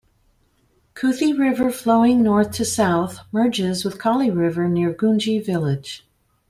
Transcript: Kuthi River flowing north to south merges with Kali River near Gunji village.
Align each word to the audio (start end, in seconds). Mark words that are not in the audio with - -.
Kuthi 0.95 1.37
River 1.37 1.71
flowing 1.71 2.23
north 2.23 2.53
to 2.53 2.65
south 2.65 3.19
merges 3.31 3.85
with 3.85 3.99
Kali 3.99 4.31
River 4.31 4.67
near 4.67 4.91
Gunji 4.91 5.45
village. 5.45 6.07